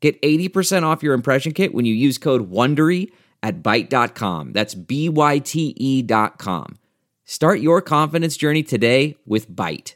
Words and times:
Get 0.00 0.20
80% 0.22 0.84
off 0.84 1.02
your 1.02 1.14
impression 1.14 1.52
kit 1.52 1.74
when 1.74 1.84
you 1.84 1.94
use 1.94 2.18
code 2.18 2.50
WONDERY 2.50 3.10
at 3.42 3.62
Byte.com. 3.62 4.52
That's 4.52 4.74
B-Y-T-E 4.74 6.02
dot 6.02 6.38
com. 6.38 6.78
Start 7.24 7.60
your 7.60 7.82
confidence 7.82 8.36
journey 8.36 8.62
today 8.62 9.16
with 9.26 9.50
Byte. 9.50 9.94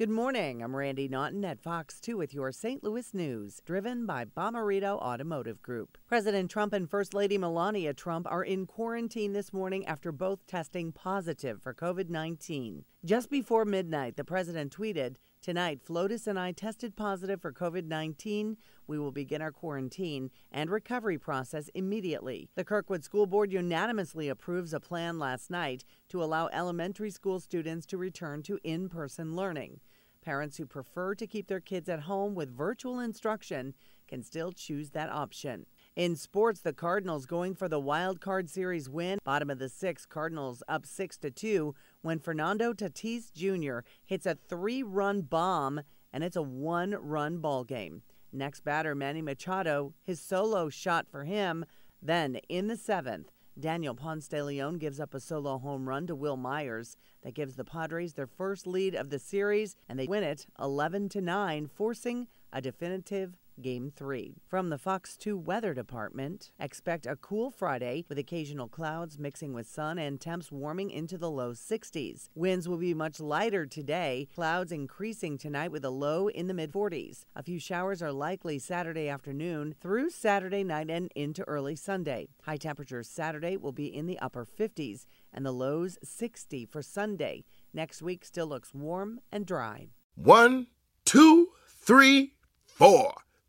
Good 0.00 0.08
morning. 0.08 0.62
I'm 0.62 0.74
Randy 0.74 1.08
Naughton 1.08 1.44
at 1.44 1.60
Fox 1.60 2.00
2 2.00 2.16
with 2.16 2.32
your 2.32 2.52
St. 2.52 2.82
Louis 2.82 3.12
news, 3.12 3.60
driven 3.66 4.06
by 4.06 4.24
Bomarito 4.24 4.96
Automotive 4.96 5.60
Group. 5.60 5.98
President 6.08 6.50
Trump 6.50 6.72
and 6.72 6.88
First 6.88 7.12
Lady 7.12 7.36
Melania 7.36 7.92
Trump 7.92 8.26
are 8.30 8.42
in 8.42 8.64
quarantine 8.64 9.34
this 9.34 9.52
morning 9.52 9.86
after 9.86 10.10
both 10.10 10.46
testing 10.46 10.90
positive 10.90 11.60
for 11.60 11.74
COVID 11.74 12.08
19. 12.08 12.84
Just 13.04 13.30
before 13.30 13.66
midnight, 13.66 14.16
the 14.16 14.24
president 14.24 14.74
tweeted, 14.74 15.16
Tonight, 15.42 15.80
Flotus 15.82 16.26
and 16.26 16.38
I 16.38 16.52
tested 16.52 16.96
positive 16.96 17.40
for 17.40 17.50
COVID 17.50 17.86
19. 17.86 18.58
We 18.86 18.98
will 18.98 19.10
begin 19.10 19.40
our 19.40 19.50
quarantine 19.50 20.30
and 20.52 20.68
recovery 20.68 21.16
process 21.16 21.70
immediately. 21.74 22.50
The 22.56 22.64
Kirkwood 22.64 23.04
School 23.04 23.26
Board 23.26 23.50
unanimously 23.50 24.28
approves 24.28 24.74
a 24.74 24.80
plan 24.80 25.18
last 25.18 25.48
night 25.48 25.82
to 26.10 26.22
allow 26.22 26.48
elementary 26.48 27.08
school 27.10 27.40
students 27.40 27.86
to 27.86 27.96
return 27.96 28.42
to 28.42 28.58
in 28.62 28.90
person 28.90 29.34
learning. 29.34 29.80
Parents 30.22 30.58
who 30.58 30.66
prefer 30.66 31.14
to 31.14 31.26
keep 31.26 31.46
their 31.46 31.60
kids 31.60 31.88
at 31.88 32.00
home 32.00 32.34
with 32.34 32.54
virtual 32.54 33.00
instruction 33.00 33.72
can 34.06 34.22
still 34.22 34.52
choose 34.52 34.90
that 34.90 35.08
option. 35.08 35.64
In 35.96 36.16
sports, 36.16 36.60
the 36.60 36.74
Cardinals 36.74 37.24
going 37.24 37.54
for 37.54 37.68
the 37.68 37.80
wild 37.80 38.20
card 38.20 38.50
series 38.50 38.90
win. 38.90 39.18
Bottom 39.24 39.48
of 39.48 39.58
the 39.58 39.68
sixth, 39.68 40.08
Cardinals 40.08 40.62
up 40.68 40.84
six 40.84 41.16
to 41.18 41.30
two 41.30 41.74
when 42.02 42.18
Fernando 42.18 42.72
Tatis 42.72 43.32
Jr. 43.32 43.80
hits 44.06 44.26
a 44.26 44.38
three-run 44.48 45.22
bomb, 45.22 45.82
and 46.12 46.24
it's 46.24 46.36
a 46.36 46.42
one-run 46.42 47.38
ball 47.38 47.64
game. 47.64 48.02
Next 48.32 48.64
batter, 48.64 48.94
Manny 48.94 49.22
Machado, 49.22 49.94
his 50.02 50.20
solo 50.20 50.68
shot 50.68 51.06
for 51.10 51.24
him. 51.24 51.64
Then 52.00 52.36
in 52.48 52.68
the 52.68 52.76
seventh, 52.76 53.30
Daniel 53.58 53.94
Ponce 53.94 54.28
de 54.28 54.42
Leon 54.42 54.78
gives 54.78 55.00
up 55.00 55.14
a 55.14 55.20
solo 55.20 55.58
home 55.58 55.88
run 55.88 56.06
to 56.06 56.14
Wil 56.14 56.36
Myers 56.36 56.96
that 57.22 57.34
gives 57.34 57.56
the 57.56 57.64
Padres 57.64 58.14
their 58.14 58.26
first 58.26 58.66
lead 58.66 58.94
of 58.94 59.10
the 59.10 59.18
series, 59.18 59.76
and 59.88 59.98
they 59.98 60.06
win 60.06 60.22
it 60.22 60.46
11 60.60 61.08
to 61.10 61.20
9, 61.20 61.66
forcing 61.66 62.28
a 62.52 62.60
definitive 62.60 63.36
Game 63.60 63.92
3. 63.94 64.34
From 64.48 64.68
the 64.68 64.78
Fox 64.78 65.16
2 65.16 65.36
Weather 65.36 65.74
Department, 65.74 66.50
expect 66.58 67.06
a 67.06 67.16
cool 67.16 67.50
Friday 67.50 68.04
with 68.08 68.18
occasional 68.18 68.68
clouds 68.68 69.18
mixing 69.18 69.52
with 69.52 69.68
sun 69.68 69.98
and 69.98 70.20
temps 70.20 70.50
warming 70.50 70.90
into 70.90 71.16
the 71.16 71.30
low 71.30 71.52
60s. 71.52 72.28
Winds 72.34 72.68
will 72.68 72.78
be 72.78 72.94
much 72.94 73.20
lighter 73.20 73.66
today, 73.66 74.28
clouds 74.34 74.72
increasing 74.72 75.38
tonight 75.38 75.70
with 75.70 75.84
a 75.84 75.90
low 75.90 76.28
in 76.28 76.46
the 76.46 76.54
mid 76.54 76.72
40s. 76.72 77.24
A 77.36 77.42
few 77.42 77.58
showers 77.58 78.02
are 78.02 78.12
likely 78.12 78.58
Saturday 78.58 79.08
afternoon 79.08 79.74
through 79.80 80.10
Saturday 80.10 80.64
night 80.64 80.90
and 80.90 81.10
into 81.14 81.42
early 81.44 81.76
Sunday. 81.76 82.28
High 82.42 82.56
temperatures 82.56 83.08
Saturday 83.08 83.56
will 83.56 83.72
be 83.72 83.86
in 83.86 84.06
the 84.06 84.18
upper 84.18 84.44
50s 84.44 85.06
and 85.32 85.44
the 85.46 85.52
lows 85.52 85.98
60 86.02 86.66
for 86.66 86.82
Sunday. 86.82 87.44
Next 87.72 88.02
week 88.02 88.24
still 88.24 88.46
looks 88.46 88.74
warm 88.74 89.20
and 89.30 89.46
dry. 89.46 89.88
One, 90.16 90.66
two, 91.04 91.48
three, 91.66 92.34
four. 92.66 93.14